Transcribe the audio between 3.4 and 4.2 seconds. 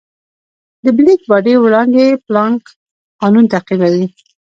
تعقیبوي.